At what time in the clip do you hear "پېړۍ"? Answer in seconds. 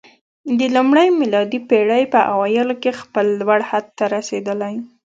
1.69-2.03